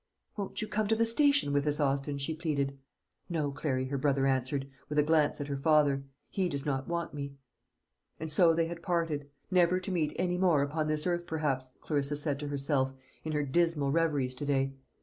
[0.35, 2.75] "Won't you come to the station with us, Austin?" she pleaded.
[3.29, 6.03] "No, Clary," her brother answered, with a glance at her father.
[6.31, 7.35] "He does not want me."
[8.19, 12.15] And so they had parted; never to meet any more upon this earth perhaps, Clarissa
[12.17, 12.93] said to herself,
[13.23, 14.73] in her dismal reveries to day.